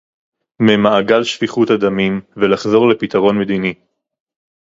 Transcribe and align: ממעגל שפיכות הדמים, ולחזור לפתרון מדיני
ממעגל 0.59 1.23
שפיכות 1.23 1.69
הדמים, 1.69 2.21
ולחזור 2.37 2.89
לפתרון 2.89 3.39
מדיני 3.41 3.73